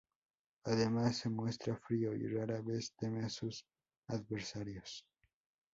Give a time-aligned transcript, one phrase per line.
[0.63, 3.63] Además se muestra frío y rara vez teme a sus
[4.07, 5.05] adversarios.